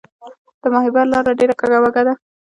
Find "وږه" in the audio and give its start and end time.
1.83-2.03